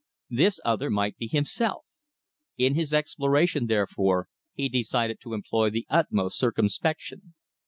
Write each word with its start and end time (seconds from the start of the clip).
This 0.31 0.59
other 0.65 0.89
might 0.89 1.15
be 1.17 1.27
himself. 1.27 1.85
In 2.57 2.73
his 2.73 2.91
exploration, 2.91 3.67
therefore, 3.67 4.29
he 4.55 4.67
decided 4.67 5.19
to 5.21 5.35
employ 5.35 5.69
the 5.69 5.85
utmost 5.91 6.39
circumspection. 6.39 7.35